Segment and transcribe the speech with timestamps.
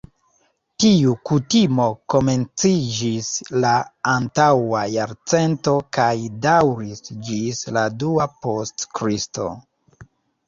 [0.83, 3.27] Tiu kutimo komenciĝis
[3.65, 3.73] la
[4.13, 6.13] antaŭa jarcento kaj
[6.49, 9.47] daŭris ĝis la dua post Kristo.